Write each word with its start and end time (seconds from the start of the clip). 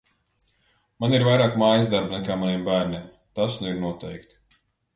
Man 1.03 1.13
ir 1.17 1.25
vairāk 1.27 1.59
mājasdarbu 1.65 2.15
nekā 2.19 2.39
maniem 2.45 2.65
bērniem, 2.71 3.07
tas 3.41 3.61
nu 3.61 3.73
ir 3.75 3.81
noteikti. 3.87 4.61